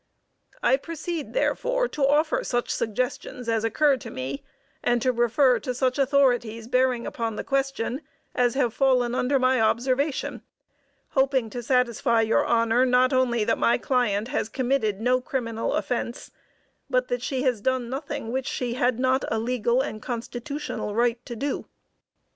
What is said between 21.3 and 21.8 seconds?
do.